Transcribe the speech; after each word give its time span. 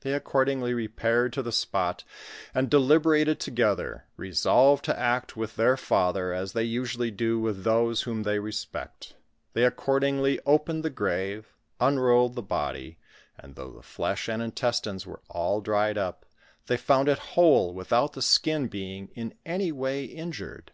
They 0.00 0.12
accordingly 0.12 0.74
repaired 0.74 1.32
to 1.32 1.42
the 1.42 1.50
spot 1.50 2.04
and 2.54 2.68
deliberated 2.68 3.40
to 3.40 3.50
gether, 3.50 4.04
resolved 4.14 4.84
to 4.84 4.98
act 5.00 5.38
with 5.38 5.56
their 5.56 5.78
father, 5.78 6.34
as 6.34 6.52
they 6.52 6.64
usually 6.64 7.10
do 7.10 7.40
with 7.40 7.64
those 7.64 8.02
whom 8.02 8.24
they 8.24 8.38
respect; 8.38 9.14
they 9.54 9.64
accordingly 9.64 10.38
opened 10.44 10.82
the 10.84 10.90
grave, 10.90 11.50
unrolled 11.80 12.34
the 12.34 12.42
body, 12.42 12.98
and 13.38 13.54
though 13.54 13.70
the 13.70 13.80
flesh 13.82 14.28
and 14.28 14.42
intestines 14.42 15.06
were 15.06 15.22
all 15.30 15.62
dried 15.62 15.96
up, 15.96 16.26
they 16.66 16.76
found 16.76 17.08
it 17.08 17.18
whole 17.32 17.72
without 17.72 18.12
the 18.12 18.20
skin 18.20 18.68
being 18.68 19.08
in 19.14 19.32
any 19.46 19.72
way 19.72 20.04
injured. 20.04 20.72